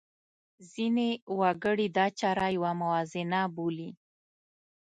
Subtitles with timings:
[0.71, 3.89] ځینې وګړي دا چاره یوه موازنه بولي.